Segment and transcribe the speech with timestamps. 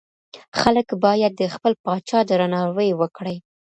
[0.59, 3.37] خلګ بايد د خپل پاچا درناوی وکړي.